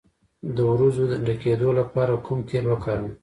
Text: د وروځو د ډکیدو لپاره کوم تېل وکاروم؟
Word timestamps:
د 0.55 0.57
وروځو 0.71 1.03
د 1.11 1.13
ډکیدو 1.25 1.69
لپاره 1.79 2.13
کوم 2.25 2.39
تېل 2.49 2.65
وکاروم؟ 2.69 3.13